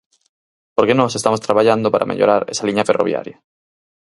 [0.75, 3.37] Porque nós estamos traballando para mellorar esa liña ferroviaria.